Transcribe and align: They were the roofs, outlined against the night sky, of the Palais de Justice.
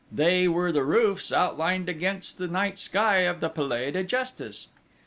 They 0.11 0.47
were 0.47 0.71
the 0.71 0.83
roofs, 0.83 1.31
outlined 1.31 1.87
against 1.87 2.39
the 2.39 2.47
night 2.47 2.79
sky, 2.79 3.17
of 3.17 3.39
the 3.39 3.49
Palais 3.49 3.91
de 3.91 4.03
Justice. 4.03 4.69